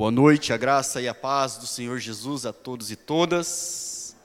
[0.00, 4.16] Boa noite, a graça e a paz do Senhor Jesus a todos e todas.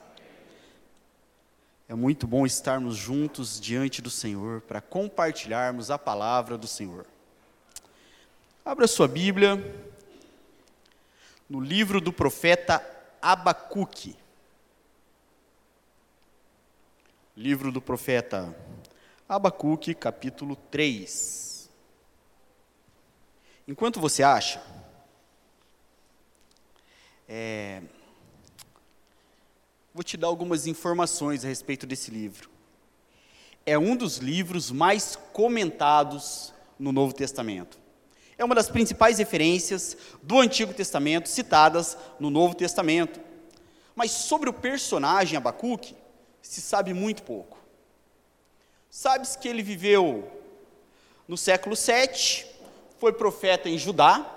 [1.86, 7.04] É muito bom estarmos juntos diante do Senhor para compartilharmos a palavra do Senhor.
[8.64, 9.62] Abra sua Bíblia
[11.46, 12.82] no livro do profeta
[13.20, 14.16] Abacuque.
[17.36, 18.56] Livro do profeta
[19.28, 21.68] Abacuque, capítulo 3.
[23.68, 24.75] Enquanto você acha,
[27.28, 27.82] é,
[29.92, 32.50] vou te dar algumas informações a respeito desse livro.
[33.64, 37.78] É um dos livros mais comentados no Novo Testamento.
[38.38, 43.18] É uma das principais referências do Antigo Testamento citadas no Novo Testamento.
[43.94, 45.96] Mas sobre o personagem Abacuque,
[46.42, 47.58] se sabe muito pouco.
[48.90, 50.30] Sabe-se que ele viveu
[51.26, 52.46] no século 7,
[52.98, 54.35] foi profeta em Judá,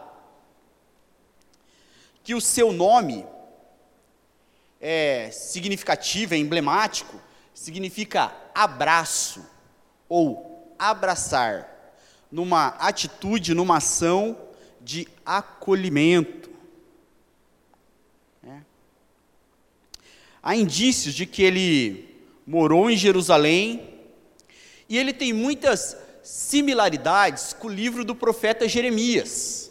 [2.30, 3.26] que o seu nome
[4.80, 7.20] é significativo, é emblemático,
[7.55, 9.44] significa abraço
[10.08, 11.98] ou abraçar,
[12.32, 14.38] numa atitude, numa ação
[14.80, 16.52] de acolhimento.
[18.43, 18.60] É.
[20.43, 23.91] Há indícios de que ele morou em Jerusalém
[24.88, 29.68] e ele tem muitas similaridades com o livro do profeta Jeremias.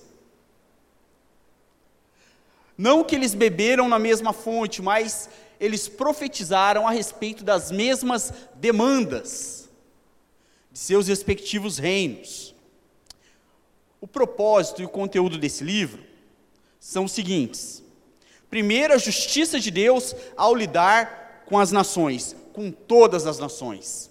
[2.78, 9.68] Não que eles beberam na mesma fonte, mas eles profetizaram a respeito das mesmas demandas
[10.70, 12.54] de seus respectivos reinos.
[14.00, 16.04] O propósito e o conteúdo desse livro
[16.78, 17.82] são os seguintes:
[18.48, 24.08] primeiro, a justiça de Deus ao lidar com as nações, com todas as nações.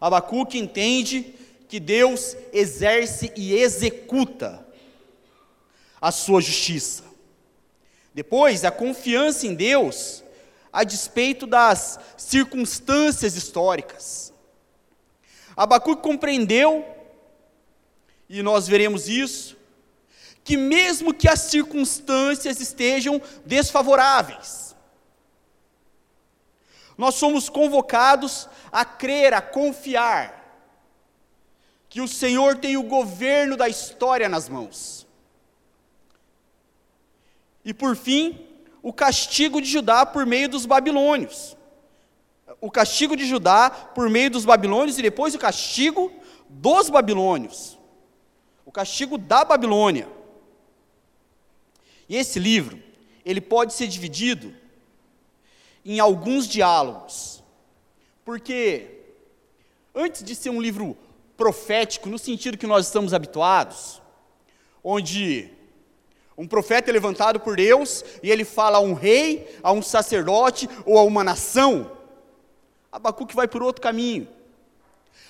[0.00, 1.34] Abacuque entende
[1.68, 4.64] que Deus exerce e executa
[6.00, 7.09] a sua justiça.
[8.12, 10.24] Depois, a confiança em Deus
[10.72, 14.32] a despeito das circunstâncias históricas.
[15.56, 16.84] Abacuque compreendeu,
[18.28, 19.56] e nós veremos isso,
[20.44, 24.74] que mesmo que as circunstâncias estejam desfavoráveis,
[26.96, 30.38] nós somos convocados a crer, a confiar,
[31.88, 35.06] que o Senhor tem o governo da história nas mãos
[37.64, 38.46] e por fim,
[38.82, 41.56] o castigo de Judá por meio dos babilônios.
[42.60, 46.12] O castigo de Judá por meio dos babilônios e depois o castigo
[46.48, 47.78] dos babilônios.
[48.64, 50.08] O castigo da Babilônia.
[52.08, 52.82] E esse livro,
[53.24, 54.54] ele pode ser dividido
[55.84, 57.42] em alguns diálogos.
[58.24, 59.00] Porque
[59.94, 60.96] antes de ser um livro
[61.36, 64.00] profético no sentido que nós estamos habituados,
[64.84, 65.50] onde
[66.40, 70.66] um profeta é levantado por Deus e ele fala a um rei, a um sacerdote
[70.86, 71.98] ou a uma nação.
[72.90, 74.26] Abacuque vai por outro caminho.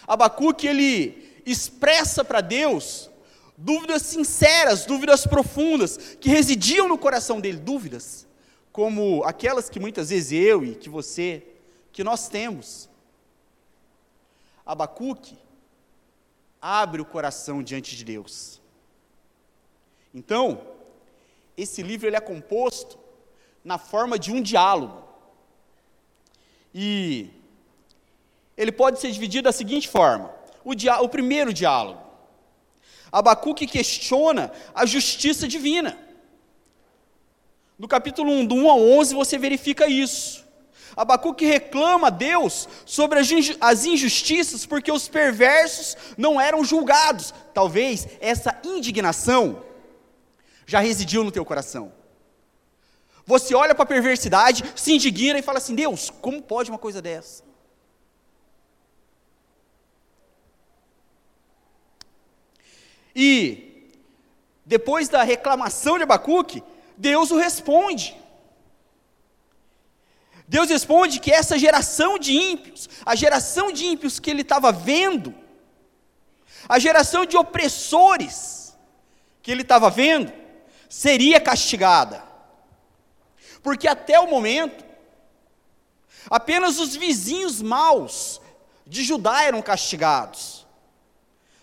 [0.06, 3.10] Abacuque ele expressa para Deus
[3.58, 8.24] dúvidas sinceras, dúvidas profundas que residiam no coração dele, dúvidas
[8.70, 11.44] como aquelas que muitas vezes eu e que você,
[11.90, 12.88] que nós temos.
[14.64, 15.36] Abacuque
[16.62, 18.60] abre o coração diante de Deus.
[20.14, 20.69] Então,
[21.62, 22.98] esse livro ele é composto
[23.64, 25.02] na forma de um diálogo.
[26.74, 27.28] E
[28.56, 30.32] ele pode ser dividido da seguinte forma:
[30.64, 32.00] o, dia, o primeiro diálogo.
[33.12, 35.98] Abacuque questiona a justiça divina.
[37.78, 40.46] No capítulo 1, do 1 ao 11, você verifica isso.
[40.96, 43.18] Abacuque reclama a Deus sobre
[43.60, 47.32] as injustiças porque os perversos não eram julgados.
[47.54, 49.64] Talvez essa indignação
[50.70, 51.92] já residiu no teu coração.
[53.26, 57.02] Você olha para a perversidade, se indigna e fala assim: Deus, como pode uma coisa
[57.02, 57.42] dessa?
[63.12, 63.90] E,
[64.64, 66.62] depois da reclamação de Abacuque,
[66.96, 68.16] Deus o responde.
[70.46, 75.34] Deus responde que essa geração de ímpios, a geração de ímpios que ele estava vendo,
[76.68, 78.78] a geração de opressores
[79.42, 80.39] que ele estava vendo,
[80.90, 82.22] seria castigada.
[83.62, 84.84] Porque até o momento,
[86.28, 88.40] apenas os vizinhos maus
[88.84, 90.66] de Judá eram castigados.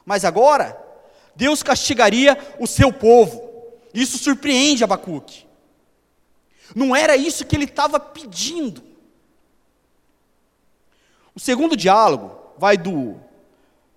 [0.05, 0.81] Mas agora,
[1.35, 3.67] Deus castigaria o seu povo.
[3.93, 5.45] Isso surpreende Abacuque.
[6.73, 8.81] Não era isso que ele estava pedindo.
[11.35, 13.19] O segundo diálogo vai do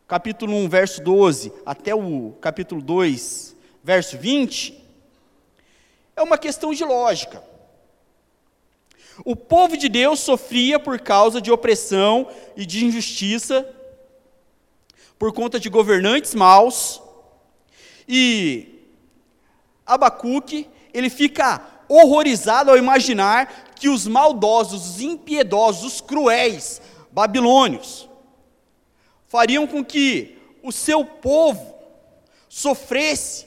[0.08, 4.79] capítulo 1, verso 12, até o capítulo 2, verso 20
[6.16, 7.42] É uma questão de lógica.
[9.24, 13.68] O povo de Deus sofria por causa de opressão e de injustiça,
[15.18, 17.02] por conta de governantes maus,
[18.08, 18.88] e
[19.84, 26.80] Abacuque, ele fica horrorizado ao imaginar que os maldosos, os impiedosos, os cruéis
[27.10, 28.08] babilônios
[29.30, 31.74] fariam com que o seu povo
[32.48, 33.46] sofresse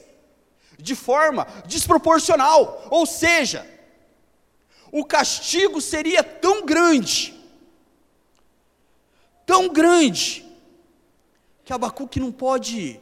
[0.78, 3.68] de forma desproporcional, ou seja,
[4.90, 7.34] o castigo seria tão grande,
[9.44, 10.44] tão grande,
[11.64, 13.00] que Abacuque não pode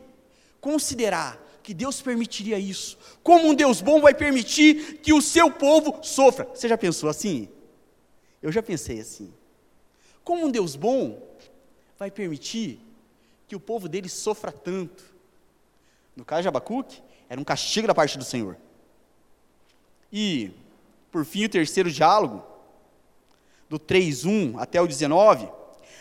[0.61, 2.99] considerar que Deus permitiria isso.
[3.23, 6.45] Como um Deus bom vai permitir que o seu povo sofra?
[6.55, 7.49] Você já pensou assim?
[8.43, 9.33] Eu já pensei assim.
[10.25, 11.21] Como um Deus bom
[11.99, 12.81] vai permitir
[13.47, 15.05] que o povo dele sofra tanto?
[16.17, 18.58] No caso de Abacuque, era um castigo da parte do Senhor.
[20.12, 20.50] E
[21.11, 22.44] por fim, o terceiro diálogo,
[23.70, 25.49] do 3:1 até o 19,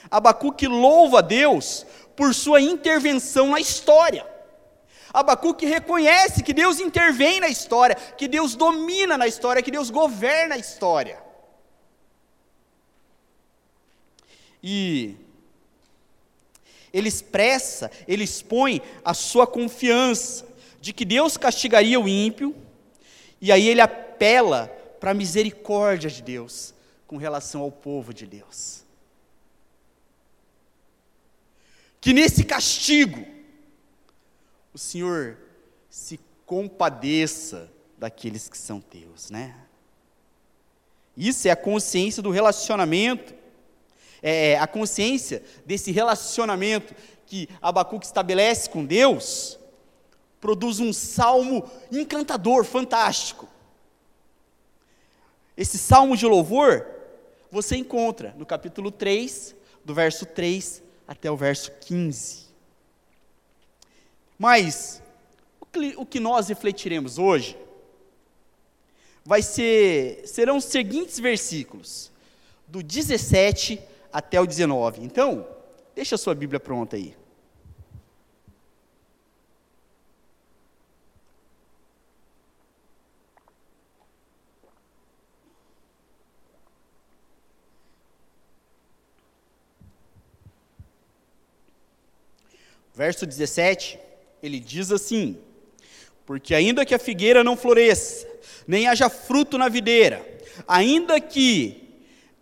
[0.09, 1.85] Abacuque louva a Deus
[2.17, 4.27] por sua intervenção na história.
[5.13, 10.55] Abacuque reconhece que Deus intervém na história, que Deus domina na história, que Deus governa
[10.55, 11.17] a história.
[14.61, 15.15] E
[16.91, 20.50] ele expressa, ele expõe a sua confiança
[20.81, 22.55] de que Deus castigaria o ímpio,
[23.39, 24.67] e aí ele apela
[24.99, 26.73] para a misericórdia de Deus
[27.07, 28.83] com relação ao povo de Deus.
[32.01, 33.23] Que nesse castigo,
[34.73, 35.37] o Senhor
[35.87, 39.55] se compadeça daqueles que são teus, né?
[41.15, 43.35] Isso é a consciência do relacionamento,
[44.23, 46.95] é a consciência desse relacionamento
[47.27, 49.59] que Abacuque estabelece com Deus,
[50.41, 53.47] produz um salmo encantador, fantástico.
[55.55, 56.85] Esse salmo de louvor
[57.51, 59.55] você encontra no capítulo 3,
[59.85, 62.47] do verso 3 até o verso 15.
[64.39, 65.03] Mas
[65.95, 67.55] o que nós refletiremos hoje
[69.23, 72.11] vai ser serão os seguintes versículos,
[72.67, 73.79] do 17
[74.11, 75.03] até o 19.
[75.03, 75.47] Então,
[75.93, 77.15] deixa a sua Bíblia pronta aí.
[92.93, 93.97] Verso 17,
[94.43, 95.37] ele diz assim:
[96.25, 98.27] Porque ainda que a figueira não floresça,
[98.67, 100.25] nem haja fruto na videira,
[100.67, 101.81] ainda que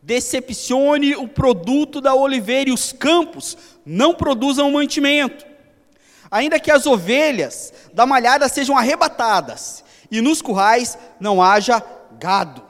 [0.01, 5.45] decepcione o produto da oliveira e os campos não produzam mantimento,
[6.31, 11.83] ainda que as ovelhas da malhada sejam arrebatadas e nos currais não haja
[12.19, 12.63] gado.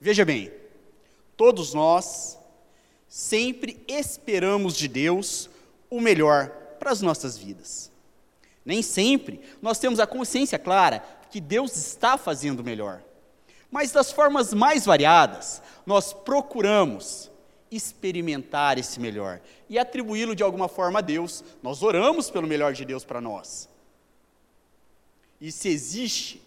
[0.00, 0.52] Veja bem,
[1.36, 2.38] todos nós
[3.08, 5.50] sempre esperamos de Deus
[5.96, 6.48] o melhor
[6.78, 7.90] para as nossas vidas.
[8.64, 13.02] Nem sempre nós temos a consciência clara que Deus está fazendo o melhor.
[13.70, 17.30] Mas das formas mais variadas, nós procuramos
[17.70, 21.42] experimentar esse melhor e atribuí-lo de alguma forma a Deus.
[21.62, 23.68] Nós oramos pelo melhor de Deus para nós.
[25.40, 26.42] E se existe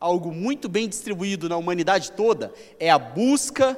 [0.00, 3.74] algo muito bem distribuído na humanidade toda, é a busca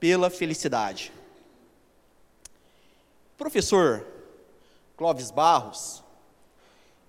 [0.00, 1.12] pela felicidade.
[3.36, 4.06] Professor
[5.00, 6.04] Clóvis Barros,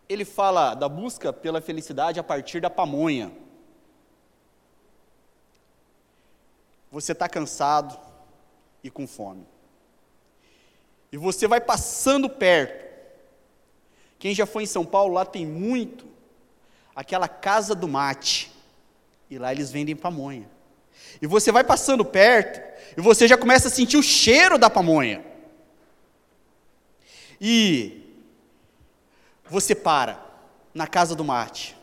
[0.08, 3.34] ele fala da busca pela felicidade a partir da pamonha.
[6.90, 8.00] Você está cansado
[8.82, 9.46] e com fome.
[11.12, 12.90] E você vai passando perto.
[14.18, 16.08] Quem já foi em São Paulo, lá tem muito
[16.96, 18.54] aquela casa do mate.
[19.30, 20.50] E lá eles vendem pamonha.
[21.22, 22.62] E você vai passando perto
[22.98, 25.31] e você já começa a sentir o cheiro da pamonha.
[27.42, 28.04] E
[29.50, 30.24] você para
[30.74, 31.76] na casa do mate,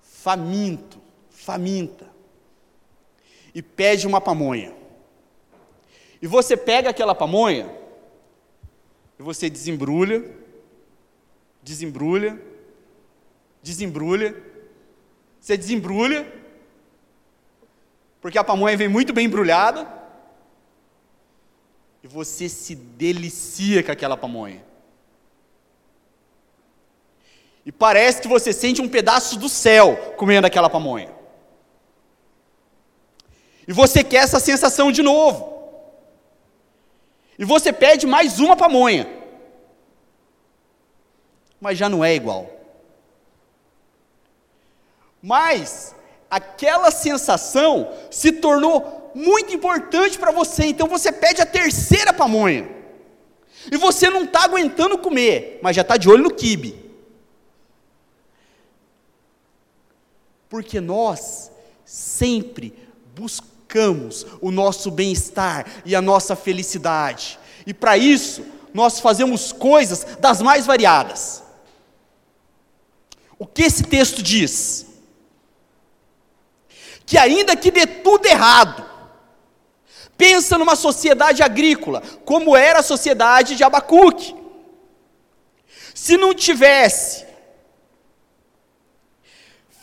[0.00, 1.00] faminto,
[1.30, 2.06] faminta,
[3.54, 4.74] e pede uma pamonha.
[6.22, 7.74] E você pega aquela pamonha,
[9.18, 10.30] e você desembrulha,
[11.62, 12.40] desembrulha,
[13.62, 14.40] desembrulha,
[15.40, 16.32] você desembrulha,
[18.20, 19.97] porque a pamonha vem muito bem embrulhada,
[22.02, 24.64] e você se delicia com aquela pamonha.
[27.66, 31.12] E parece que você sente um pedaço do céu comendo aquela pamonha.
[33.66, 35.58] E você quer essa sensação de novo.
[37.38, 39.06] E você pede mais uma pamonha.
[41.60, 42.50] Mas já não é igual.
[45.22, 45.94] Mas
[46.30, 52.68] aquela sensação se tornou muito importante para você, então você pede a terceira pamonha.
[53.70, 56.88] E você não está aguentando comer, mas já está de olho no quibe.
[60.48, 61.50] Porque nós
[61.84, 62.72] sempre
[63.14, 67.38] buscamos o nosso bem-estar e a nossa felicidade.
[67.66, 71.42] E para isso, nós fazemos coisas das mais variadas.
[73.36, 74.86] O que esse texto diz?
[77.04, 78.88] Que ainda que dê tudo errado,
[80.18, 84.34] pensa numa sociedade agrícola, como era a sociedade de Abacuque.
[85.94, 87.24] Se não tivesse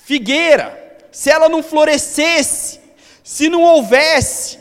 [0.03, 2.81] figueira, se ela não florescesse,
[3.23, 4.59] se não houvesse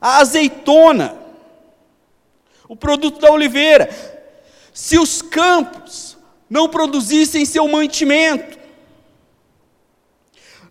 [0.00, 1.18] a azeitona,
[2.68, 3.90] o produto da oliveira,
[4.72, 6.16] se os campos
[6.48, 8.58] não produzissem seu mantimento,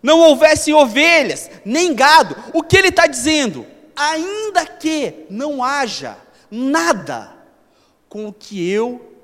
[0.04, 3.66] não houvessem ovelhas, nem gado, o que ele está dizendo?
[3.96, 6.18] Ainda que não haja
[6.50, 7.34] nada
[8.06, 9.16] com o que eu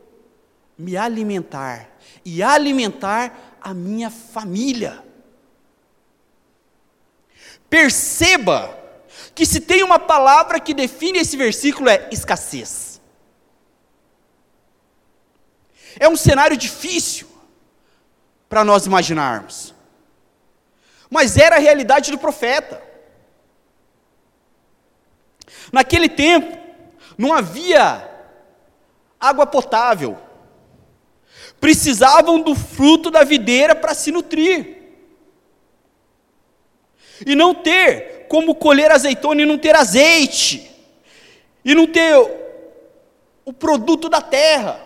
[0.78, 1.90] me alimentar
[2.24, 5.04] e alimentar a minha família.
[7.68, 8.74] Perceba
[9.34, 13.02] que se tem uma palavra que define esse versículo é escassez.
[15.98, 17.28] É um cenário difícil
[18.48, 19.74] para nós imaginarmos.
[21.10, 22.80] Mas era a realidade do profeta.
[25.72, 26.56] Naquele tempo,
[27.18, 28.08] não havia
[29.18, 30.16] água potável.
[31.60, 34.78] Precisavam do fruto da videira para se nutrir.
[37.26, 40.70] E não ter como colher azeitona e não ter azeite,
[41.64, 42.14] e não ter
[43.44, 44.80] o produto da terra.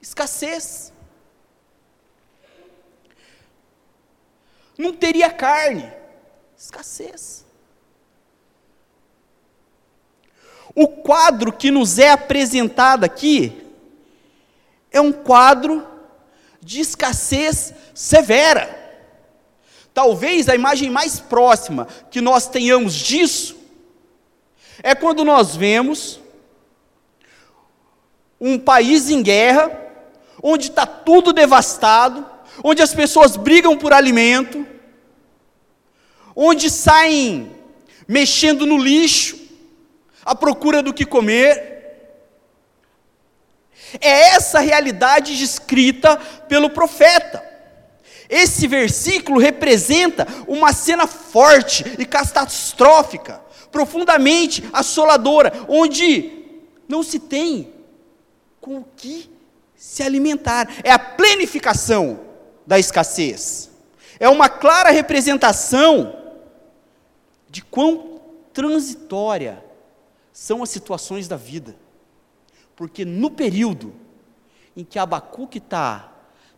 [0.00, 0.89] Escassez.
[4.80, 5.92] Não teria carne.
[6.56, 7.44] Escassez.
[10.74, 13.62] O quadro que nos é apresentado aqui
[14.90, 15.86] é um quadro
[16.62, 18.78] de escassez severa.
[19.92, 23.58] Talvez a imagem mais próxima que nós tenhamos disso
[24.82, 26.18] é quando nós vemos
[28.40, 29.70] um país em guerra,
[30.42, 34.66] onde está tudo devastado, onde as pessoas brigam por alimento,
[36.34, 37.54] onde saem
[38.06, 39.38] mexendo no lixo,
[40.24, 41.68] à procura do que comer.
[44.00, 46.16] É essa realidade descrita
[46.48, 47.44] pelo profeta.
[48.28, 53.40] Esse versículo representa uma cena forte e catastrófica,
[53.72, 56.30] profundamente assoladora, onde
[56.88, 57.72] não se tem
[58.60, 59.28] com o que
[59.76, 60.68] se alimentar.
[60.84, 62.29] É a plenificação
[62.70, 63.68] da escassez.
[64.20, 66.16] É uma clara representação
[67.48, 68.20] de quão
[68.52, 69.60] transitória
[70.32, 71.74] são as situações da vida.
[72.76, 73.92] Porque no período
[74.76, 76.12] em que Abacuque está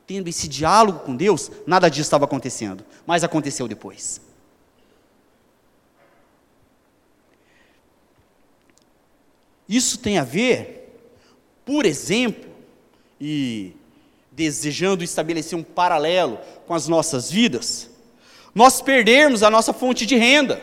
[0.07, 4.21] tendo esse diálogo com Deus, nada disso estava acontecendo, mas aconteceu depois.
[9.66, 10.95] Isso tem a ver,
[11.64, 12.50] por exemplo,
[13.19, 13.75] e
[14.33, 17.89] desejando estabelecer um paralelo com as nossas vidas,
[18.55, 20.61] nós perdermos a nossa fonte de renda,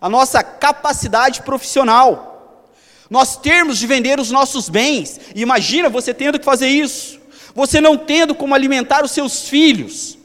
[0.00, 2.66] a nossa capacidade profissional,
[3.08, 7.20] nós termos de vender os nossos bens, imagina você tendo que fazer isso,
[7.54, 10.18] você não tendo como alimentar os seus filhos,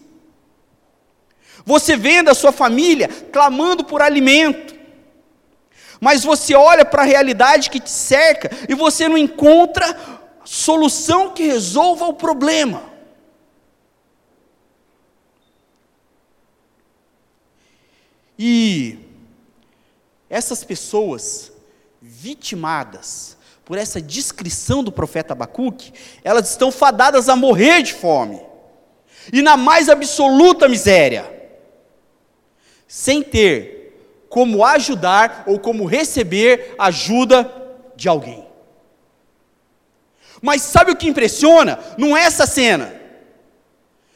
[1.65, 4.73] você vendo a sua família clamando por alimento,
[5.99, 10.16] mas você olha para a realidade que te cerca e você não encontra
[10.47, 12.81] solução que resolva o problema.
[18.39, 18.97] E
[20.29, 21.51] essas pessoas
[22.01, 23.35] vitimadas
[23.65, 25.91] por essa descrição do profeta Abacuque,
[26.23, 28.41] elas estão fadadas a morrer de fome,
[29.33, 31.29] e na mais absoluta miséria,
[32.87, 37.51] sem ter como ajudar ou como receber ajuda
[37.97, 38.46] de alguém.
[40.41, 41.79] Mas sabe o que impressiona?
[41.97, 42.93] Não é essa cena,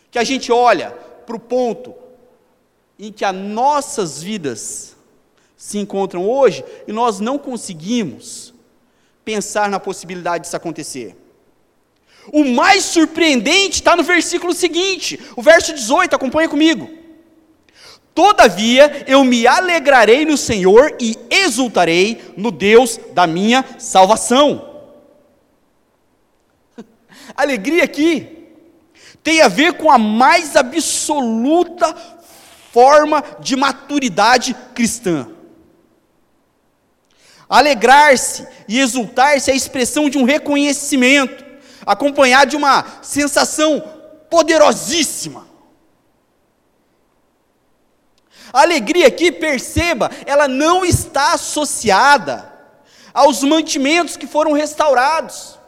[0.10, 0.92] que a gente olha
[1.26, 1.96] para o ponto
[3.00, 4.96] em que as nossas vidas
[5.58, 8.54] se encontram hoje e nós não conseguimos
[9.24, 11.16] pensar na possibilidade disso acontecer.
[12.32, 16.90] O mais surpreendente está no versículo seguinte, o verso 18, acompanha comigo.
[18.14, 24.71] Todavia eu me alegrarei no Senhor e exultarei no Deus da minha salvação.
[27.36, 28.42] Alegria aqui
[29.24, 31.96] tem a ver com a mais absoluta
[32.72, 35.28] forma de maturidade cristã.
[37.50, 41.44] Alegrar-se e exultar-se é a expressão de um reconhecimento,
[41.86, 43.84] acompanhado de uma sensação
[44.30, 45.48] poderosíssima.
[48.54, 52.52] A alegria aqui, perceba, ela não está associada
[53.14, 55.60] aos mantimentos que foram restaurados.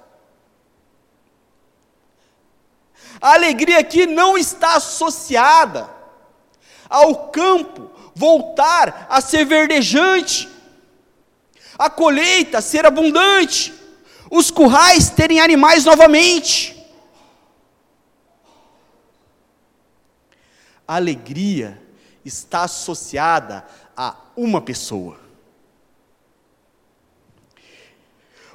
[3.23, 5.89] A alegria aqui não está associada
[6.89, 10.49] ao campo voltar a ser verdejante,
[11.79, 13.73] a colheita ser abundante,
[14.29, 16.85] os currais terem animais novamente.
[20.85, 21.81] A alegria
[22.25, 23.65] está associada
[23.95, 25.17] a uma pessoa.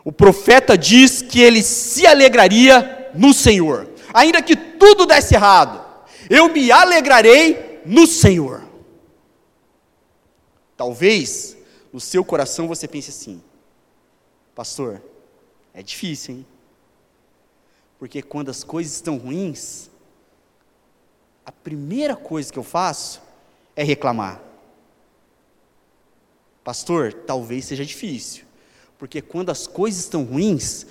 [0.04, 5.84] O profeta diz que ele se alegraria no Senhor, ainda que tudo desse errado,
[6.30, 8.62] eu me alegrarei no Senhor.
[10.76, 11.56] Talvez
[11.92, 13.42] no seu coração você pense assim,
[14.54, 15.02] pastor,
[15.74, 16.46] é difícil, hein?
[17.98, 19.90] Porque quando as coisas estão ruins,
[21.44, 23.20] a primeira coisa que eu faço
[23.74, 24.40] é reclamar.
[26.62, 28.44] Pastor, talvez seja difícil,
[28.98, 30.86] porque quando as coisas estão ruins,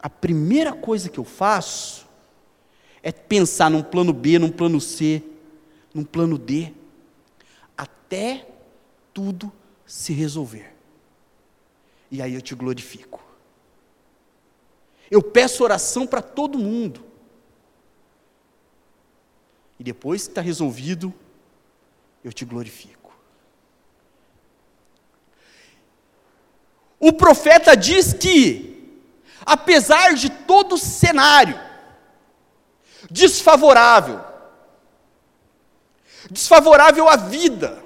[0.00, 2.07] a primeira coisa que eu faço
[3.08, 5.22] é pensar num plano B, num plano C,
[5.94, 6.74] num plano D,
[7.74, 8.46] até
[9.14, 9.50] tudo
[9.86, 10.74] se resolver.
[12.10, 13.24] E aí eu te glorifico.
[15.10, 17.02] Eu peço oração para todo mundo.
[19.78, 21.14] E depois que está resolvido,
[22.22, 23.16] eu te glorifico.
[27.00, 29.00] O profeta diz que,
[29.46, 31.67] apesar de todo o cenário
[33.10, 34.20] desfavorável,
[36.30, 37.82] desfavorável à vida,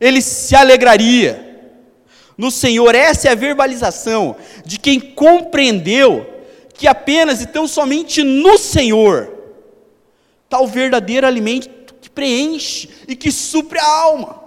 [0.00, 1.46] ele se alegraria
[2.36, 2.94] no Senhor.
[2.94, 6.26] Essa é a verbalização de quem compreendeu
[6.72, 9.30] que apenas e tão somente no Senhor
[10.44, 14.40] está o verdadeiro alimento que preenche e que supre a alma.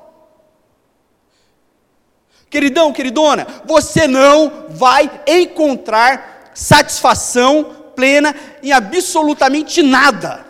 [2.49, 10.45] Queridão, queridona, você não vai encontrar satisfação plena em absolutamente nada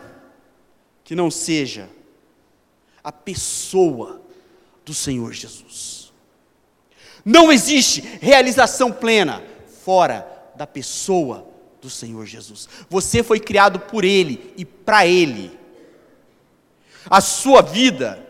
[1.03, 1.89] que não seja
[3.03, 4.21] a pessoa
[4.85, 6.11] do Senhor Jesus.
[7.25, 9.41] Não existe realização plena
[9.83, 11.47] fora da pessoa
[11.81, 12.67] do Senhor Jesus.
[12.89, 15.51] Você foi criado por Ele e para Ele.
[17.09, 18.25] A sua vida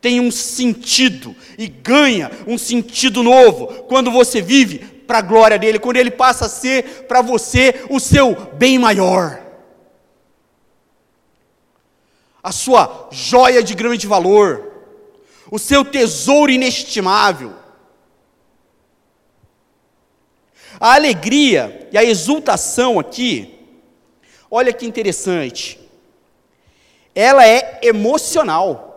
[0.00, 5.78] tem um sentido e ganha um sentido novo quando você vive para a glória dele,
[5.78, 9.40] quando ele passa a ser para você o seu bem maior.
[12.42, 14.72] A sua joia de grande valor,
[15.50, 17.66] o seu tesouro inestimável
[20.80, 23.58] A alegria e a exultação aqui,
[24.50, 25.80] olha que interessante,
[27.14, 28.92] ela é emocional.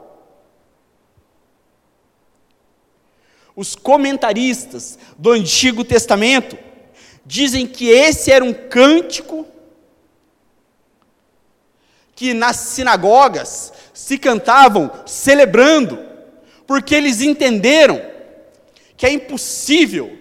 [3.60, 6.58] Os comentaristas do Antigo Testamento
[7.26, 9.46] dizem que esse era um cântico
[12.16, 16.00] que nas sinagogas se cantavam celebrando,
[16.66, 18.02] porque eles entenderam
[18.96, 20.18] que é impossível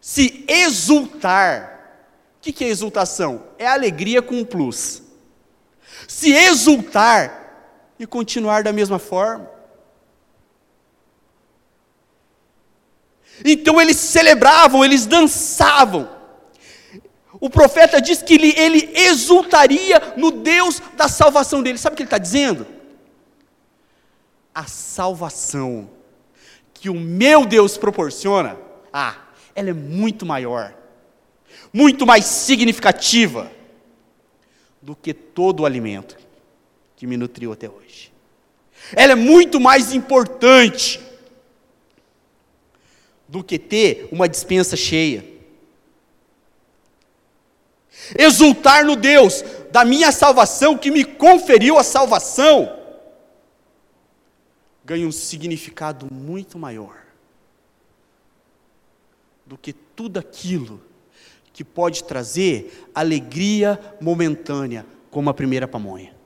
[0.00, 2.06] se exultar.
[2.36, 3.48] O que é exultação?
[3.58, 5.02] É alegria com um plus.
[6.06, 9.57] Se exultar e continuar da mesma forma.
[13.44, 16.08] Então eles celebravam, eles dançavam.
[17.40, 21.78] O profeta diz que ele, ele exultaria no Deus da salvação dele.
[21.78, 22.66] Sabe o que ele está dizendo?
[24.54, 25.88] A salvação
[26.74, 28.56] que o meu Deus proporciona.
[28.92, 29.16] Ah,
[29.54, 30.74] ela é muito maior,
[31.72, 33.50] muito mais significativa
[34.80, 36.16] do que todo o alimento
[36.96, 38.12] que me nutriu até hoje.
[38.94, 41.00] Ela é muito mais importante
[43.28, 45.24] do que ter uma dispensa cheia.
[48.18, 52.74] Exultar no Deus da minha salvação, que me conferiu a salvação,
[54.84, 56.96] ganha um significado muito maior
[59.44, 60.80] do que tudo aquilo
[61.52, 66.17] que pode trazer alegria momentânea, como a primeira pamonha.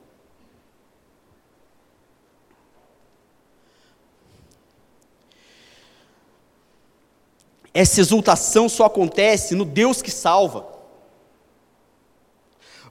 [7.73, 10.71] Essa exultação só acontece no Deus que salva.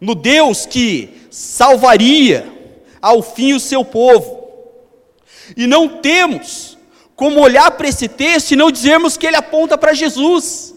[0.00, 2.52] no Deus que salvaria
[3.00, 4.48] ao fim o seu povo.
[5.56, 6.76] E não temos
[7.14, 10.74] como olhar para esse texto e não dizermos que ele aponta para Jesus.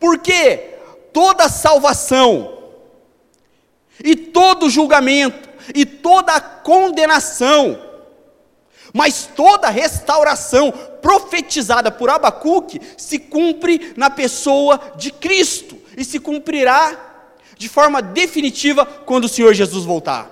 [0.00, 0.56] Porque
[1.12, 2.56] toda salvação,
[4.02, 7.78] e todo julgamento, e toda condenação,
[8.92, 10.72] mas toda restauração
[11.02, 17.08] profetizada por Abacuque se cumpre na pessoa de Cristo e se cumprirá
[17.56, 20.30] de forma definitiva quando o Senhor Jesus voltar.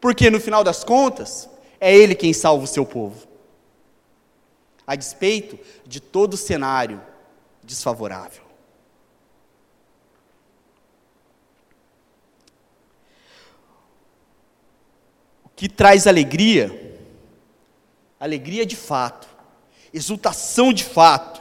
[0.00, 1.48] Porque no final das contas,
[1.80, 3.26] é Ele quem salva o seu povo,
[4.86, 7.00] a despeito de todo cenário
[7.62, 8.42] desfavorável.
[15.42, 16.98] O que traz alegria,
[18.18, 19.28] alegria de fato,
[19.92, 21.40] exultação de fato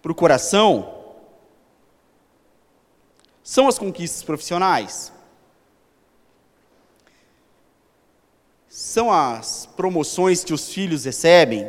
[0.00, 1.00] para o coração,
[3.42, 5.12] são as conquistas profissionais.
[8.68, 11.68] São as promoções que os filhos recebem.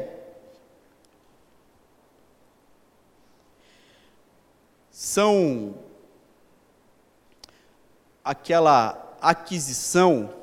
[4.91, 5.75] São
[8.23, 10.40] aquela aquisição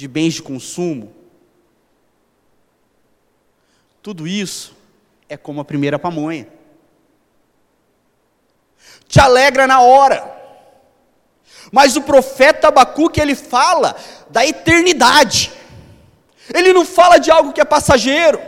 [0.00, 1.14] de bens de consumo.
[4.00, 4.74] Tudo isso
[5.28, 6.48] é como a primeira pamonha.
[9.06, 10.38] Te alegra na hora.
[11.70, 13.94] Mas o profeta Abacuque, ele fala
[14.30, 15.52] da eternidade.
[16.48, 18.40] Ele não fala de algo que é passageiro.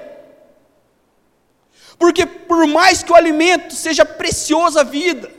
[1.99, 5.31] Porque por mais que o alimento seja precioso à vida,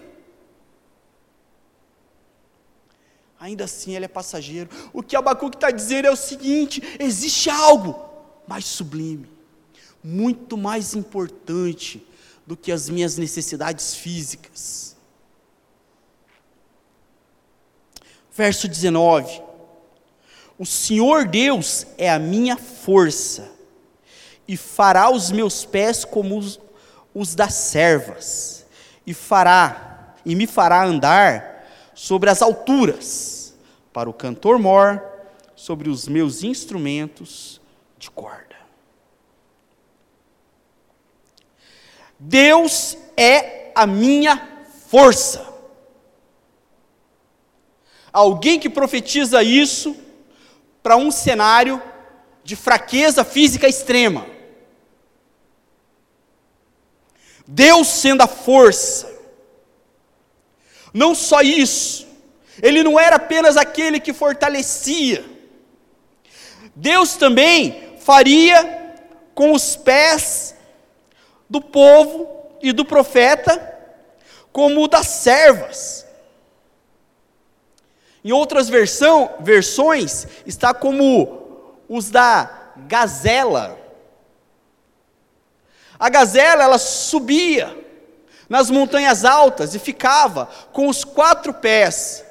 [3.44, 4.70] ainda assim ele é passageiro.
[4.94, 8.00] O que Abacuque está dizendo é o seguinte: existe algo
[8.48, 9.30] mais sublime,
[10.02, 12.06] muito mais importante
[12.48, 14.96] do que as minhas necessidades físicas.
[18.36, 19.42] verso 19:
[20.58, 23.52] O Senhor Deus é a minha força,
[24.48, 26.60] e fará os meus pés como os,
[27.14, 28.66] os das servas,
[29.06, 31.53] e fará, e me fará andar
[31.94, 33.54] sobre as alturas,
[33.92, 35.04] para o cantor mor,
[35.56, 37.62] sobre os meus instrumentos
[37.98, 38.56] de corda.
[42.20, 45.54] Deus é a minha força.
[48.12, 49.96] Alguém que profetiza isso
[50.82, 51.82] para um cenário
[52.44, 54.28] de fraqueza física extrema.
[57.48, 59.13] Deus sendo a força.
[60.94, 62.08] Não só isso,
[62.62, 65.26] ele não era apenas aquele que fortalecia.
[66.76, 68.96] Deus também faria
[69.34, 70.56] com os pés
[71.50, 73.72] do povo e do profeta
[74.52, 76.06] como o das servas.
[78.24, 83.78] Em outras versão, versões, está como os da gazela.
[86.00, 87.83] A gazela, ela subia
[88.50, 92.24] nas montanhas altas e ficava com os quatro pés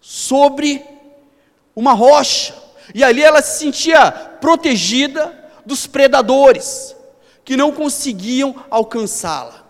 [0.00, 0.84] sobre
[1.74, 2.54] uma rocha.
[2.94, 4.10] E ali ela se sentia
[4.40, 6.94] protegida dos predadores
[7.44, 9.62] que não conseguiam alcançá-la.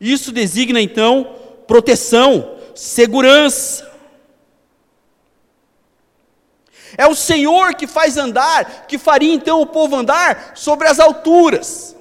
[0.00, 3.88] Isso designa então proteção, segurança.
[6.96, 11.94] É o Senhor que faz andar, que faria então o povo andar sobre as alturas.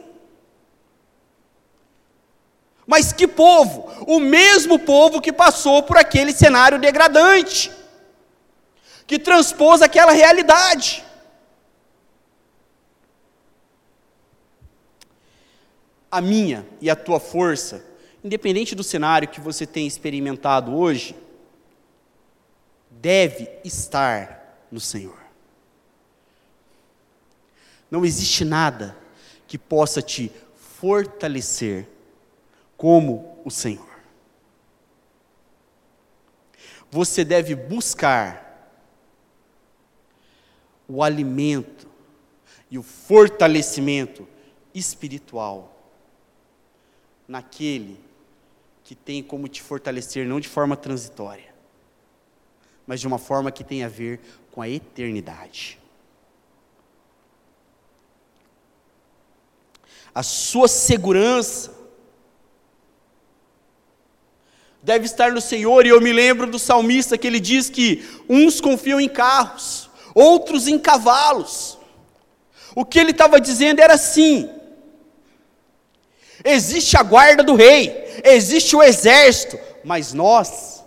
[2.90, 3.88] Mas que povo?
[4.08, 7.72] O mesmo povo que passou por aquele cenário degradante,
[9.06, 11.06] que transpôs aquela realidade.
[16.10, 17.88] A minha e a tua força
[18.24, 21.16] independente do cenário que você tem experimentado hoje,
[22.90, 25.18] deve estar no Senhor.
[27.90, 28.98] Não existe nada
[29.48, 31.88] que possa te fortalecer
[32.80, 34.00] como o Senhor.
[36.90, 38.74] Você deve buscar
[40.88, 41.90] o alimento
[42.72, 44.26] e o fortalecimento
[44.74, 45.78] espiritual
[47.28, 48.00] naquele
[48.82, 51.54] que tem como te fortalecer não de forma transitória,
[52.88, 54.22] mas de uma forma que tem a ver
[54.54, 55.78] com a eternidade.
[60.16, 61.79] A sua segurança
[64.82, 68.62] deve estar no Senhor, e eu me lembro do salmista que ele diz que uns
[68.62, 71.78] confiam em carros, outros em cavalos.
[72.76, 74.50] O que ele estava dizendo era assim:
[76.44, 80.84] existe a guarda do rei, existe o exército, mas nós,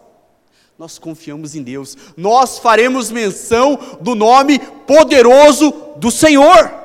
[0.79, 6.81] nós confiamos em Deus, nós faremos menção do nome poderoso do Senhor.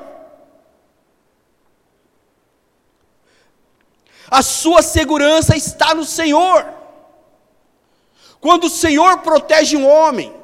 [4.30, 6.77] A sua segurança está no Senhor.
[8.40, 10.34] Quando o Senhor protege um homem,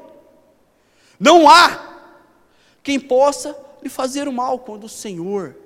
[1.18, 2.02] não há
[2.82, 4.58] quem possa lhe fazer o mal.
[4.58, 5.56] Quando o Senhor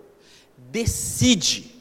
[0.57, 1.75] decide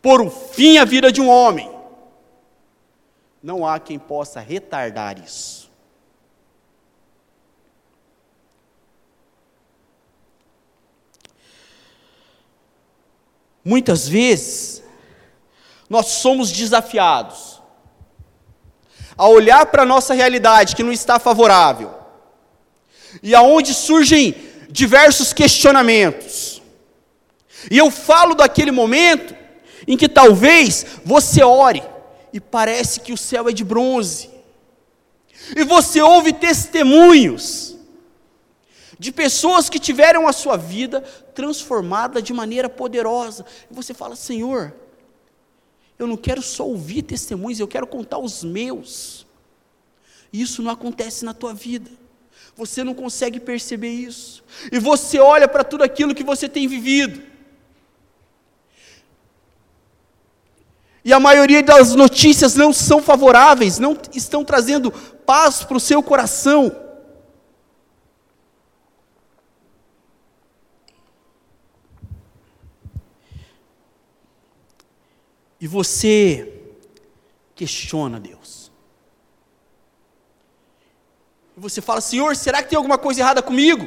[0.00, 1.70] por um fim à vida de um homem,
[3.42, 5.70] não há quem possa retardar isso.
[13.64, 14.82] Muitas vezes,
[15.88, 17.61] nós somos desafiados
[19.16, 21.92] a olhar para a nossa realidade que não está favorável,
[23.22, 24.34] e aonde surgem
[24.70, 26.62] diversos questionamentos.
[27.70, 29.34] E eu falo daquele momento
[29.86, 31.82] em que talvez você ore
[32.32, 34.30] e parece que o céu é de bronze.
[35.54, 37.76] E você ouve testemunhos
[38.98, 41.00] de pessoas que tiveram a sua vida
[41.34, 43.44] transformada de maneira poderosa.
[43.70, 44.72] E você fala: Senhor,
[46.02, 49.26] eu não quero só ouvir testemunhos, eu quero contar os meus.
[50.32, 51.90] Isso não acontece na tua vida.
[52.56, 54.42] Você não consegue perceber isso.
[54.70, 57.22] E você olha para tudo aquilo que você tem vivido.
[61.04, 66.02] E a maioria das notícias não são favoráveis, não estão trazendo paz para o seu
[66.02, 66.74] coração.
[75.62, 76.60] E você
[77.54, 78.72] questiona Deus.
[81.56, 83.86] E você fala: Senhor, será que tem alguma coisa errada comigo?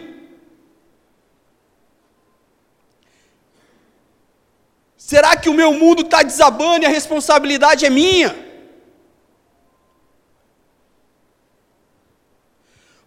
[4.96, 8.34] Será que o meu mundo está desabando e a responsabilidade é minha?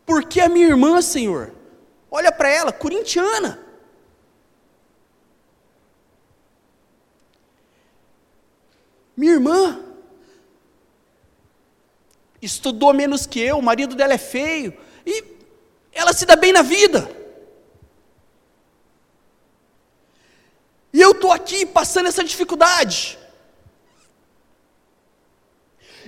[0.04, 1.54] Porque a minha irmã, Senhor,
[2.10, 3.67] olha para ela, corintiana.
[9.18, 9.80] Minha irmã
[12.40, 14.72] estudou menos que eu, o marido dela é feio,
[15.04, 15.24] e
[15.90, 17.10] ela se dá bem na vida.
[20.92, 23.18] E eu estou aqui passando essa dificuldade.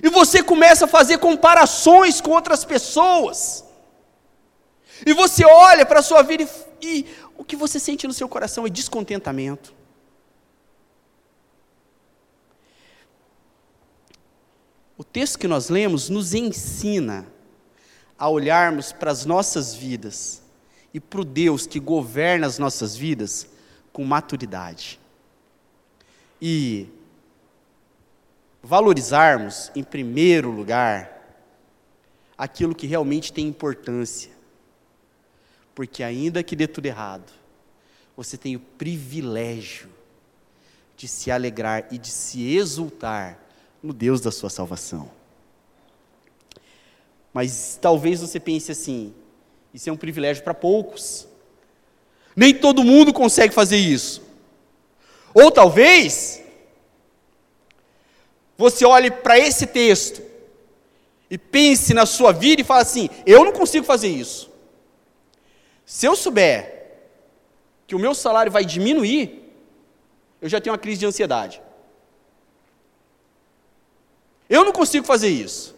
[0.00, 3.64] E você começa a fazer comparações com outras pessoas.
[5.04, 6.48] E você olha para a sua vida e,
[6.80, 9.79] e o que você sente no seu coração é descontentamento.
[15.12, 17.26] Texto que nós lemos nos ensina
[18.18, 20.42] a olharmos para as nossas vidas
[20.92, 23.48] e para o Deus que governa as nossas vidas
[23.92, 25.00] com maturidade.
[26.40, 26.88] E
[28.62, 31.20] valorizarmos, em primeiro lugar,
[32.36, 34.30] aquilo que realmente tem importância.
[35.74, 37.32] Porque, ainda que dê tudo errado,
[38.16, 39.88] você tem o privilégio
[40.96, 43.49] de se alegrar e de se exultar
[43.82, 45.10] no Deus da sua salvação.
[47.32, 49.14] Mas talvez você pense assim:
[49.72, 51.26] isso é um privilégio para poucos.
[52.34, 54.22] Nem todo mundo consegue fazer isso.
[55.34, 56.42] Ou talvez
[58.56, 60.22] você olhe para esse texto
[61.30, 64.50] e pense na sua vida e fale assim: eu não consigo fazer isso.
[65.86, 66.78] Se eu souber
[67.86, 69.52] que o meu salário vai diminuir,
[70.40, 71.60] eu já tenho uma crise de ansiedade.
[74.50, 75.76] Eu não consigo fazer isso.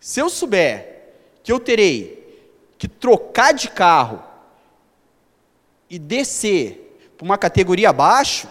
[0.00, 2.18] Se eu souber que eu terei
[2.78, 4.24] que trocar de carro
[5.90, 8.48] e descer para uma categoria abaixo,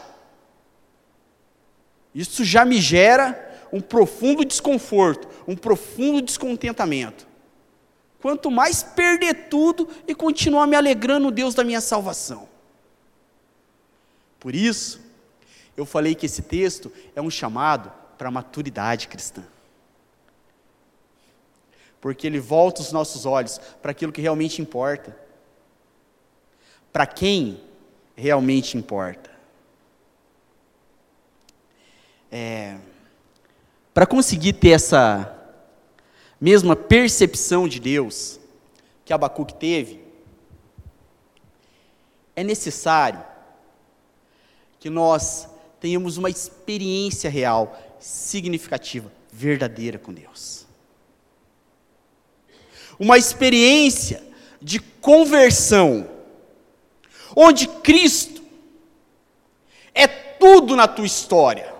[2.14, 7.28] isso já me gera um profundo desconforto, um profundo descontentamento.
[8.22, 12.48] Quanto mais perder tudo e continuar me alegrando no Deus da minha salvação.
[14.40, 15.02] Por isso,
[15.76, 19.44] eu falei que esse texto é um chamado para a maturidade cristã.
[22.00, 25.28] Porque ele volta os nossos olhos para aquilo que realmente importa
[26.92, 27.62] para quem
[28.16, 29.30] realmente importa.
[32.32, 32.78] É,
[33.94, 35.36] para conseguir ter essa
[36.40, 38.40] mesma percepção de Deus
[39.04, 40.04] que Abacuque teve,
[42.36, 43.24] é necessário
[44.80, 45.48] que nós
[45.80, 50.66] tenhamos uma experiência real, significativa, verdadeira com Deus.
[52.98, 54.24] Uma experiência
[54.62, 56.10] de conversão
[57.36, 58.44] onde Cristo
[59.94, 61.74] é tudo na tua história.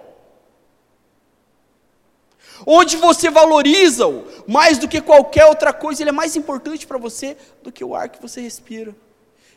[2.66, 7.38] Onde você valoriza-o mais do que qualquer outra coisa, ele é mais importante para você
[7.64, 8.96] do que o ar que você respira.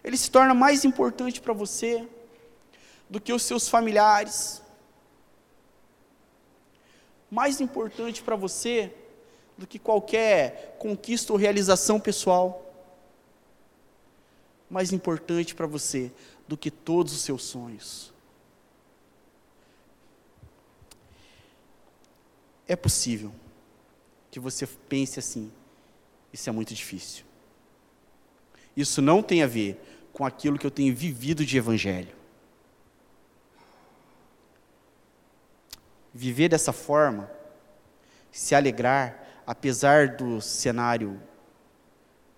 [0.05, 2.07] Ele se torna mais importante para você
[3.11, 4.62] do que os seus familiares.
[7.33, 8.93] Mais importante para você
[9.57, 12.71] do que qualquer conquista ou realização pessoal.
[14.69, 16.13] Mais importante para você
[16.47, 18.13] do que todos os seus sonhos.
[22.69, 23.33] É possível
[24.31, 25.51] que você pense assim:
[26.31, 27.25] isso é muito difícil.
[28.77, 29.81] Isso não tem a ver
[30.13, 32.15] com aquilo que eu tenho vivido de evangelho.
[36.15, 37.31] Viver dessa forma,
[38.31, 41.21] se alegrar, apesar do cenário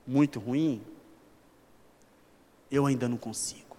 [0.06, 0.82] muito ruim,
[2.70, 3.76] eu ainda não consigo.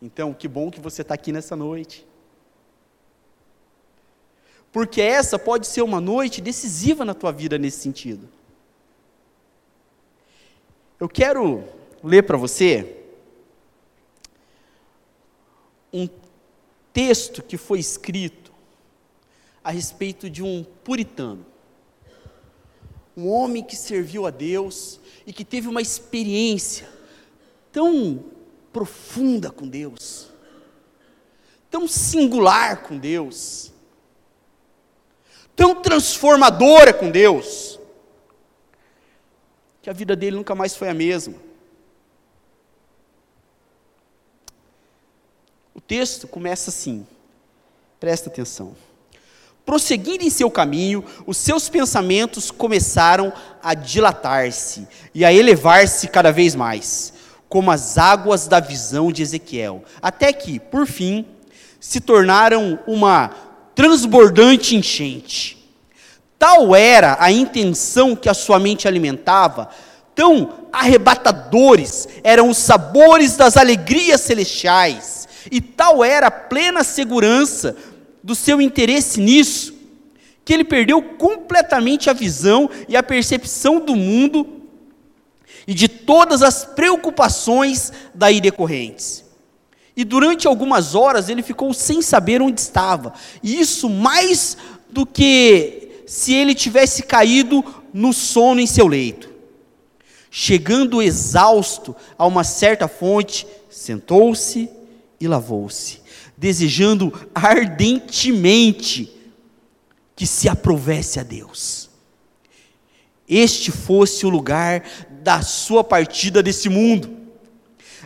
[0.00, 2.06] Então, que bom que você está aqui nessa noite.
[4.70, 8.28] Porque essa pode ser uma noite decisiva na tua vida nesse sentido.
[11.00, 11.64] Eu quero
[12.02, 12.96] ler para você
[15.92, 16.08] um
[16.92, 18.47] texto que foi escrito
[19.68, 21.44] a respeito de um puritano.
[23.14, 26.88] Um homem que serviu a Deus e que teve uma experiência
[27.70, 28.24] tão
[28.72, 30.30] profunda com Deus,
[31.70, 33.70] tão singular com Deus,
[35.54, 37.78] tão transformadora com Deus,
[39.82, 41.34] que a vida dele nunca mais foi a mesma.
[45.74, 47.06] O texto começa assim,
[48.00, 48.87] presta atenção.
[49.68, 53.30] Prosseguindo em seu caminho, os seus pensamentos começaram
[53.62, 57.12] a dilatar-se e a elevar-se cada vez mais,
[57.50, 61.26] como as águas da visão de Ezequiel, até que, por fim,
[61.78, 63.30] se tornaram uma
[63.74, 65.70] transbordante enchente.
[66.38, 69.68] Tal era a intenção que a sua mente alimentava,
[70.14, 77.76] tão arrebatadores eram os sabores das alegrias celestiais, e tal era a plena segurança
[78.22, 79.74] do seu interesse nisso,
[80.44, 84.46] que ele perdeu completamente a visão e a percepção do mundo
[85.66, 89.24] e de todas as preocupações daí decorrentes.
[89.94, 93.12] E durante algumas horas ele ficou sem saber onde estava.
[93.42, 94.56] E isso mais
[94.88, 99.28] do que se ele tivesse caído no sono em seu leito.
[100.30, 104.70] Chegando exausto a uma certa fonte, sentou-se
[105.20, 106.00] e lavou-se,
[106.38, 109.12] desejando ardentemente
[110.16, 111.90] que se aprovesse a Deus.
[113.28, 114.82] Este fosse o lugar
[115.22, 117.18] da sua partida desse mundo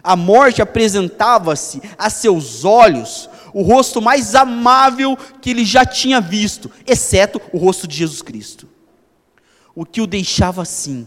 [0.03, 6.71] a morte apresentava-se a seus olhos o rosto mais amável que ele já tinha visto,
[6.87, 8.67] exceto o rosto de Jesus Cristo.
[9.75, 11.07] O que o deixava assim,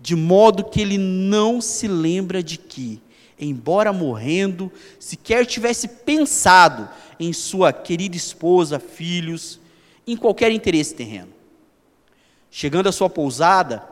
[0.00, 3.01] de modo que ele não se lembra de que,
[3.46, 9.60] embora morrendo, sequer tivesse pensado em sua querida esposa, filhos,
[10.06, 11.32] em qualquer interesse terreno.
[12.50, 13.82] Chegando à sua pousada,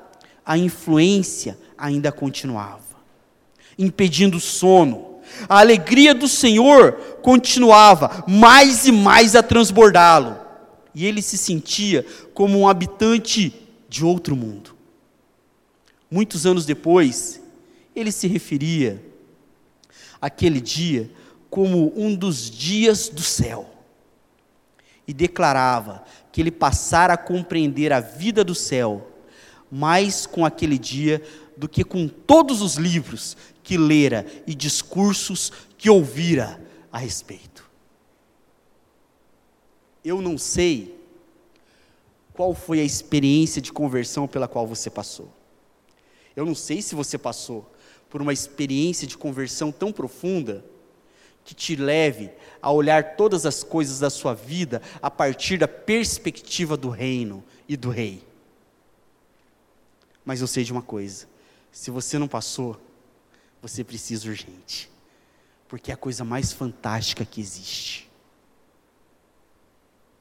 [0.44, 2.90] a influência ainda continuava
[3.80, 5.20] impedindo o sono.
[5.48, 10.36] A alegria do Senhor continuava mais e mais a transbordá-lo,
[10.94, 13.54] e ele se sentia como um habitante
[13.88, 14.74] de outro mundo.
[16.10, 17.40] Muitos anos depois,
[17.94, 19.02] ele se referia
[20.20, 21.10] àquele dia
[21.48, 23.68] como um dos dias do céu
[25.06, 29.08] e declarava que ele passara a compreender a vida do céu
[29.70, 31.22] mais com aquele dia
[31.56, 36.60] do que com todos os livros que lera e discursos que ouvira
[36.92, 37.68] a respeito.
[40.04, 40.98] Eu não sei
[42.32, 45.30] qual foi a experiência de conversão pela qual você passou.
[46.34, 47.70] Eu não sei se você passou
[48.10, 50.64] por uma experiência de conversão tão profunda
[51.44, 52.30] que te leve
[52.60, 57.76] a olhar todas as coisas da sua vida a partir da perspectiva do reino e
[57.76, 58.22] do rei.
[60.24, 61.26] Mas eu sei de uma coisa:
[61.72, 62.78] se você não passou,
[63.62, 64.90] você precisa urgente,
[65.68, 68.09] porque é a coisa mais fantástica que existe.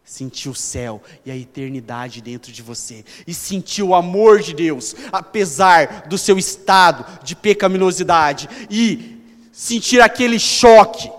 [0.09, 4.95] Sentir o céu e a eternidade dentro de você, e sentir o amor de Deus,
[5.11, 11.11] apesar do seu estado de pecaminosidade, e sentir aquele choque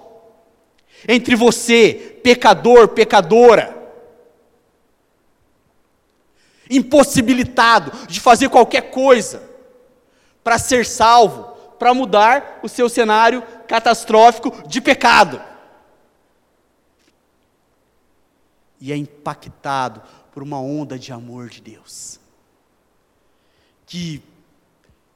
[1.06, 3.78] entre você, pecador, pecadora,
[6.68, 9.40] impossibilitado de fazer qualquer coisa
[10.42, 11.44] para ser salvo,
[11.78, 15.49] para mudar o seu cenário catastrófico de pecado.
[18.80, 20.02] E é impactado
[20.32, 22.18] por uma onda de amor de Deus.
[23.86, 24.22] Que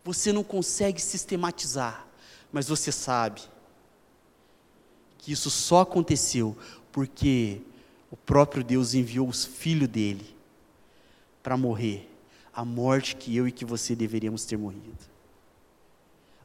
[0.04, 2.06] você não consegue sistematizar,
[2.52, 3.40] mas você sabe
[5.18, 6.56] que isso só aconteceu
[6.92, 7.62] porque
[8.10, 10.36] o próprio Deus enviou o filho dele
[11.42, 12.10] para morrer
[12.52, 14.98] a morte que eu e que você deveríamos ter morrido.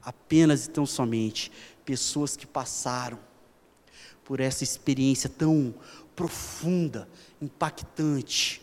[0.02, 1.52] Apenas e tão somente
[1.86, 3.20] pessoas que passaram
[4.24, 5.74] por essa experiência tão
[6.20, 7.08] profunda,
[7.42, 8.62] impactante,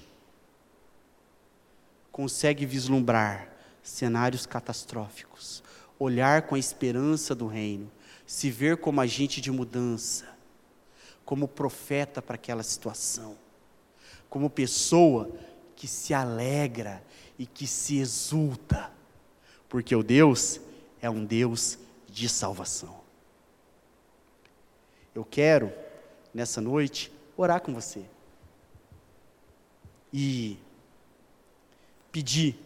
[2.12, 3.50] consegue vislumbrar
[3.82, 5.64] cenários catastróficos,
[5.98, 7.90] olhar com a esperança do reino,
[8.26, 10.28] se ver como agente de mudança,
[11.24, 13.38] como profeta para aquela situação,
[14.28, 15.30] como pessoa
[15.74, 17.02] que se alegra
[17.38, 18.92] e que se exulta,
[19.66, 20.61] porque o Deus
[21.00, 23.00] é um Deus de salvação.
[25.14, 25.72] Eu quero,
[26.34, 28.05] nessa noite, orar com você
[30.12, 30.59] e
[32.11, 32.59] pedir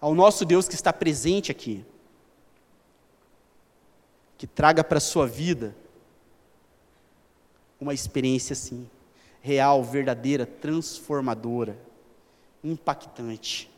[0.00, 1.84] ao nosso Deus que está presente aqui,
[4.38, 5.74] que traga para a sua vida
[7.80, 8.88] uma experiência assim,
[9.40, 11.76] real, verdadeira, transformadora
[12.62, 13.70] impactante.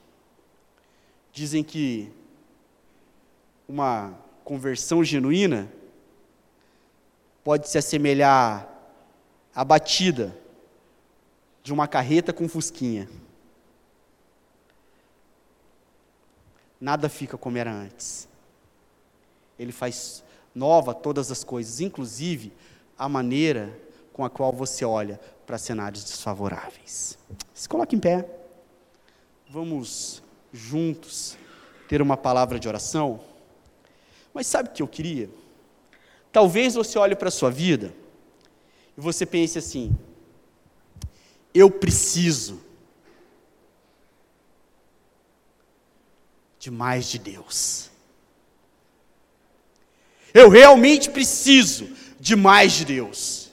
[1.32, 2.10] Dizem que
[3.68, 5.70] uma conversão genuína
[7.48, 8.68] pode se assemelhar
[9.54, 10.36] à batida
[11.62, 13.08] de uma carreta com fusquinha.
[16.78, 18.28] Nada fica como era antes.
[19.58, 20.22] Ele faz
[20.54, 22.52] nova todas as coisas, inclusive
[22.98, 23.74] a maneira
[24.12, 27.18] com a qual você olha para cenários desfavoráveis.
[27.54, 28.28] Se coloque em pé.
[29.48, 30.22] Vamos
[30.52, 31.38] juntos
[31.88, 33.20] ter uma palavra de oração?
[34.34, 35.30] Mas sabe o que eu queria?
[36.32, 37.94] Talvez você olhe para a sua vida
[38.96, 39.96] e você pense assim:
[41.54, 42.60] eu preciso
[46.58, 47.90] de mais de Deus.
[50.34, 51.88] Eu realmente preciso
[52.20, 53.50] de mais de Deus.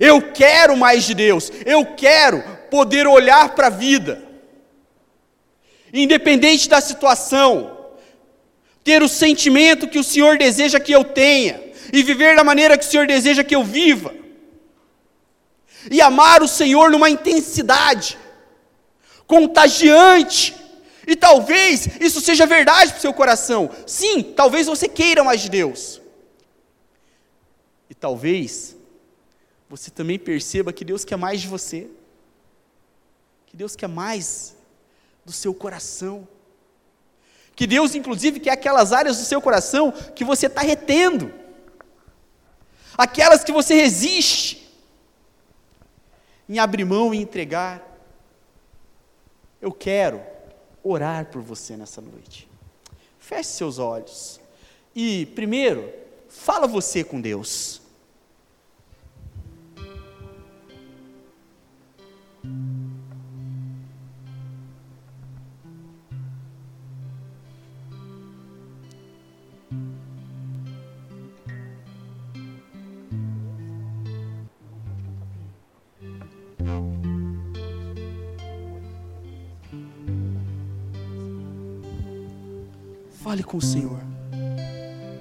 [0.00, 1.50] Eu quero mais de Deus.
[1.66, 4.22] Eu quero poder olhar para a vida,
[5.92, 7.77] independente da situação,
[8.88, 11.62] ter o sentimento que o Senhor deseja que eu tenha
[11.92, 14.14] e viver da maneira que o Senhor deseja que eu viva.
[15.90, 18.16] E amar o Senhor numa intensidade
[19.26, 20.54] contagiante.
[21.06, 23.70] E talvez isso seja verdade para o seu coração.
[23.86, 26.00] Sim, talvez você queira mais de Deus.
[27.90, 28.74] E talvez
[29.68, 31.90] você também perceba que Deus quer mais de você,
[33.44, 34.56] que Deus quer mais
[35.26, 36.26] do seu coração,
[37.58, 41.34] que Deus, inclusive, quer aquelas áreas do seu coração que você está retendo,
[42.96, 44.72] aquelas que você resiste
[46.48, 47.82] em abrir mão e entregar.
[49.60, 50.22] Eu quero
[50.84, 52.48] orar por você nessa noite.
[53.18, 54.40] Feche seus olhos
[54.94, 55.92] e, primeiro,
[56.28, 57.82] fala você com Deus.
[83.22, 83.98] Fale com o Senhor.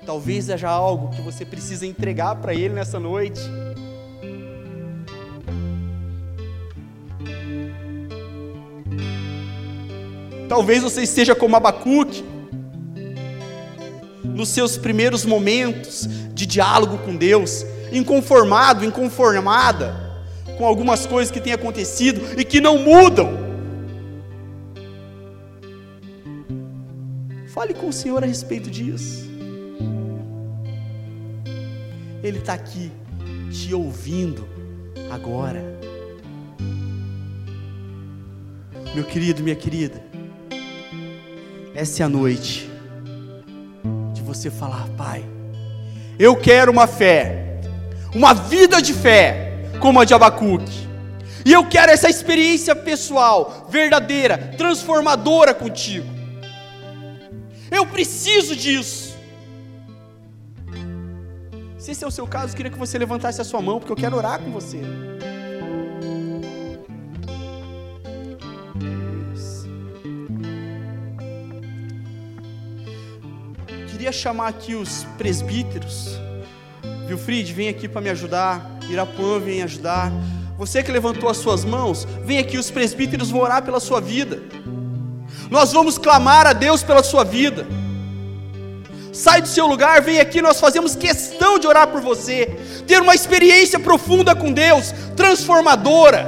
[0.05, 3.41] Talvez haja algo que você precisa entregar para Ele nessa noite.
[10.47, 12.23] Talvez você esteja como Abacuque,
[14.23, 20.23] nos seus primeiros momentos de diálogo com Deus, inconformado, inconformada
[20.57, 23.46] com algumas coisas que têm acontecido e que não mudam.
[27.57, 29.27] Fale com o Senhor a respeito disso.
[32.21, 32.91] Ele está aqui
[33.51, 34.47] te ouvindo
[35.09, 35.63] agora.
[38.93, 39.99] Meu querido, minha querida,
[41.73, 42.69] essa é a noite
[44.13, 45.25] de você falar, Pai,
[46.19, 47.59] eu quero uma fé,
[48.13, 50.87] uma vida de fé, como a de Abacuque.
[51.43, 56.16] E eu quero essa experiência pessoal, verdadeira, transformadora contigo.
[57.69, 59.15] Eu preciso disso.
[61.77, 63.91] Se esse é o seu caso, eu queria que você levantasse a sua mão, porque
[63.91, 64.81] eu quero orar com você.
[74.07, 76.17] queria chamar aqui os presbíteros.
[77.09, 78.79] Wilfried, vem aqui para me ajudar.
[78.89, 80.13] Irapuã, vem ajudar.
[80.57, 84.41] Você que levantou as suas mãos, vem aqui, os presbíteros vão orar pela sua vida.
[85.49, 87.65] Nós vamos clamar a Deus pela sua vida.
[89.13, 92.45] Sai do seu lugar, vem aqui, nós fazemos questão de orar por você,
[92.85, 96.25] ter uma experiência profunda com Deus, transformadora,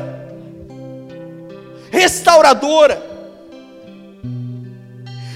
[1.91, 3.09] restauradora.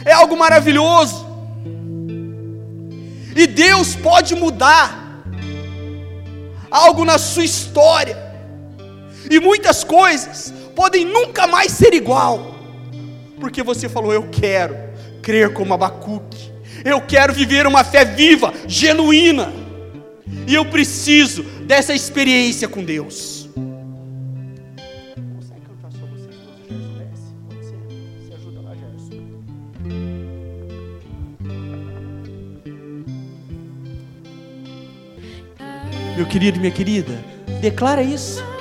[0.05, 1.27] É algo maravilhoso.
[3.36, 5.23] E Deus pode mudar
[6.69, 8.17] algo na sua história.
[9.29, 12.53] E muitas coisas podem nunca mais ser igual.
[13.43, 14.73] Porque você falou, eu quero
[15.21, 16.49] crer como Abacuque.
[16.85, 19.51] Eu quero viver uma fé viva, genuína.
[20.47, 23.49] E eu preciso dessa experiência com Deus.
[36.15, 37.21] Meu querido, minha querida,
[37.59, 38.53] declara isso.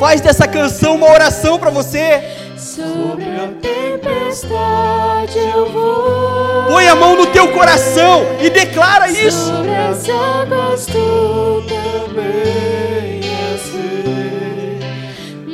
[0.00, 2.22] Faz dessa canção uma oração para você.
[2.56, 6.64] Sobre a tempestade eu vou.
[6.70, 9.48] Põe a mão no teu coração e declara isso.
[9.48, 13.20] Sobre as águas tu também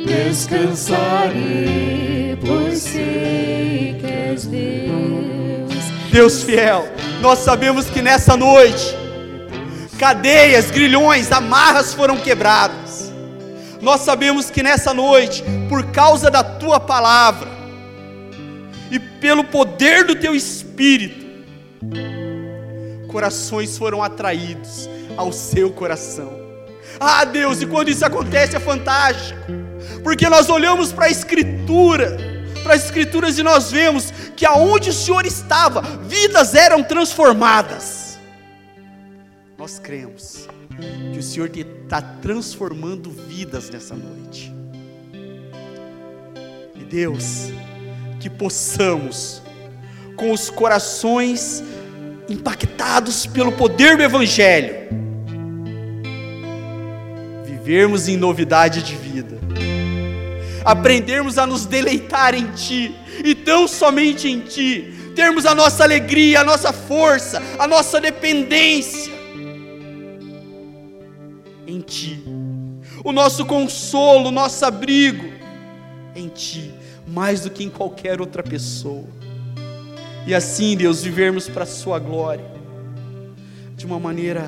[0.05, 5.73] Descansarei, pois sei que és Deus.
[6.09, 6.87] Deus fiel,
[7.19, 8.95] nós sabemos que nessa noite
[9.99, 12.86] cadeias, grilhões, amarras foram quebradas.
[13.87, 17.47] Nós sabemos que nessa noite, por causa da tua palavra
[18.91, 21.25] e pelo poder do teu espírito,
[23.07, 26.37] corações foram atraídos ao seu coração.
[26.99, 29.39] Ah, Deus, e quando isso acontece é fantástico,
[30.03, 32.17] porque nós olhamos para a Escritura,
[32.63, 38.07] para as Escrituras e nós vemos que aonde o Senhor estava, vidas eram transformadas
[39.57, 40.47] nós cremos
[41.13, 44.53] que o Senhor está transformando vidas nessa noite.
[46.75, 47.51] E Deus,
[48.19, 49.41] que possamos,
[50.15, 51.63] com os corações
[52.29, 54.87] impactados pelo poder do Evangelho,
[57.45, 59.39] vivermos em novidade de vida,
[60.63, 66.41] aprendermos a nos deleitar em Ti, e tão somente em Ti, termos a nossa alegria,
[66.41, 69.16] a nossa força, a nossa dependência,
[71.87, 72.21] Ti.
[73.03, 75.25] O nosso consolo, o nosso abrigo
[76.15, 76.71] em Ti,
[77.07, 79.05] mais do que em qualquer outra pessoa.
[80.27, 82.45] E assim, Deus, vivermos para a Sua glória,
[83.75, 84.47] de uma maneira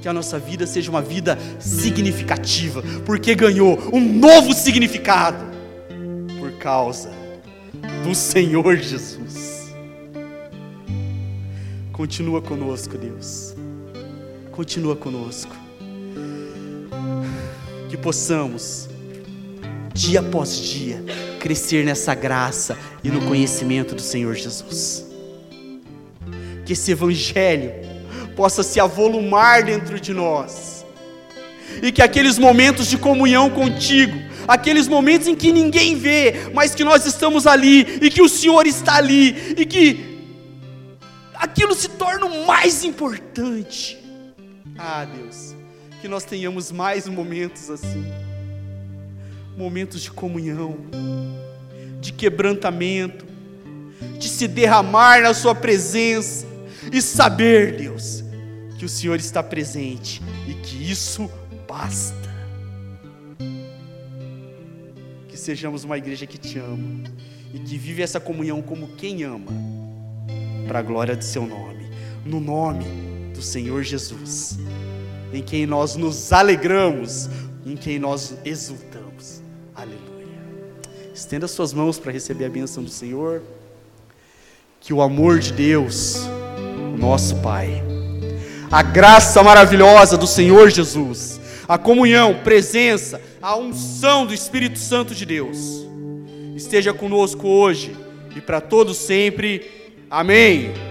[0.00, 5.44] que a nossa vida seja uma vida significativa, porque ganhou um novo significado
[6.38, 7.10] por causa
[8.02, 9.74] do Senhor Jesus.
[11.92, 13.54] Continua conosco, Deus.
[14.52, 15.54] Continua conosco
[17.90, 18.88] que possamos,
[19.92, 21.04] dia após dia,
[21.40, 25.04] crescer nessa graça e no conhecimento do Senhor Jesus.
[26.64, 27.72] Que esse Evangelho
[28.36, 30.86] possa se avolumar dentro de nós,
[31.82, 34.16] e que aqueles momentos de comunhão contigo,
[34.46, 38.68] aqueles momentos em que ninguém vê, mas que nós estamos ali, e que o Senhor
[38.68, 40.28] está ali, e que
[41.34, 43.98] aquilo se torna o mais importante.
[44.78, 45.59] Ah, Deus
[46.00, 48.04] que nós tenhamos mais momentos assim
[49.60, 50.78] momentos de comunhão,
[52.00, 53.26] de quebrantamento,
[54.18, 56.46] de se derramar na Sua presença
[56.90, 58.24] e saber, Deus,
[58.78, 61.30] que o Senhor está presente e que isso
[61.68, 62.30] basta.
[65.28, 67.04] Que sejamos uma igreja que te ama
[67.52, 69.52] e que vive essa comunhão como quem ama,
[70.66, 71.90] para a glória do Seu nome,
[72.24, 72.86] no nome
[73.34, 74.58] do Senhor Jesus
[75.32, 77.28] em quem nós nos alegramos,
[77.64, 79.42] em quem nós exultamos.
[79.74, 80.00] Aleluia.
[81.14, 83.42] Estenda suas mãos para receber a bênção do Senhor.
[84.80, 86.22] Que o amor de Deus,
[86.98, 87.82] nosso Pai,
[88.70, 95.26] a graça maravilhosa do Senhor Jesus, a comunhão, presença, a unção do Espírito Santo de
[95.26, 95.86] Deus,
[96.56, 97.94] esteja conosco hoje
[98.34, 99.92] e para todos sempre.
[100.10, 100.89] Amém.